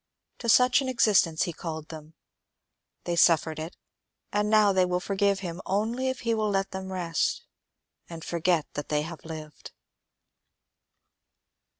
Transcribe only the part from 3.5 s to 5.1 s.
it; and now they will